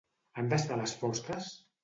[0.41, 1.53] Han d'estar a les fosques?